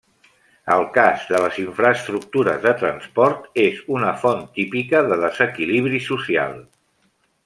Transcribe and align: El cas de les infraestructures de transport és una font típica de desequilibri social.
El 0.75 0.85
cas 0.93 1.25
de 1.33 1.41
les 1.41 1.57
infraestructures 1.63 2.63
de 2.65 2.73
transport 2.79 3.59
és 3.67 3.83
una 3.97 4.13
font 4.23 4.41
típica 4.55 5.03
de 5.13 5.19
desequilibri 5.25 6.01
social. 6.11 6.57